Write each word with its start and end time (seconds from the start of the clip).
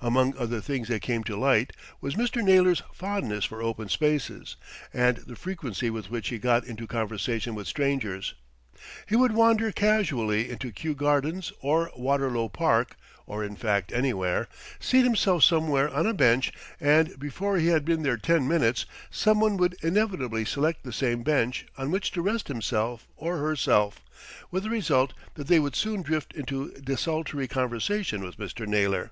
Among 0.00 0.34
other 0.38 0.60
things 0.62 0.88
that 0.88 1.02
came 1.02 1.24
to 1.24 1.36
light 1.36 1.72
was 2.00 2.14
Mr. 2.14 2.40
Naylor's 2.42 2.82
fondness 2.94 3.44
for 3.44 3.60
open 3.60 3.88
spaces, 3.90 4.56
and 4.94 5.18
the 5.18 5.34
frequency 5.36 5.90
with 5.90 6.08
which 6.08 6.28
he 6.28 6.38
got 6.38 6.64
into 6.64 6.86
conversation 6.86 7.54
with 7.54 7.66
strangers. 7.66 8.32
He 9.06 9.16
would 9.16 9.32
wander 9.32 9.72
casually 9.72 10.48
into 10.50 10.70
Kew 10.70 10.94
Gardens, 10.94 11.52
or 11.60 11.90
Waterlow 11.96 12.48
Park, 12.48 12.96
or 13.26 13.44
in 13.44 13.56
fact 13.56 13.92
anywhere, 13.92 14.46
seat 14.78 15.02
himself 15.02 15.42
somewhere 15.44 15.90
on 15.92 16.06
a 16.06 16.14
bench, 16.14 16.52
and 16.80 17.18
before 17.18 17.58
he 17.58 17.66
had 17.66 17.84
been 17.84 18.02
there 18.02 18.16
ten 18.16 18.46
minutes, 18.48 18.86
someone 19.10 19.56
would 19.58 19.76
inevitably 19.82 20.44
select 20.44 20.84
the 20.84 20.92
same 20.94 21.22
bench 21.24 21.66
on 21.76 21.90
which 21.90 22.12
to 22.12 22.22
rest 22.22 22.46
himself 22.48 23.06
or 23.16 23.36
herself, 23.38 24.00
with 24.50 24.62
the 24.62 24.70
result 24.70 25.12
that 25.34 25.48
they 25.48 25.58
would 25.58 25.76
soon 25.76 26.02
drift 26.02 26.32
into 26.34 26.70
desultory 26.80 27.48
conversation 27.48 28.22
with 28.22 28.38
Mr. 28.38 28.66
Naylor. 28.66 29.10